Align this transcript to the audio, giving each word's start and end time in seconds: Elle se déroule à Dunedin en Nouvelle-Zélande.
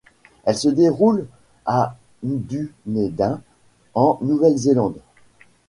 Elle 0.45 0.55
se 0.57 0.67
déroule 0.69 1.27
à 1.63 1.95
Dunedin 2.23 3.39
en 3.93 4.17
Nouvelle-Zélande. 4.23 4.99